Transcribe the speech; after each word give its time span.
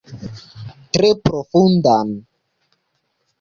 Tre 0.97 1.11
profundan. 1.27 2.09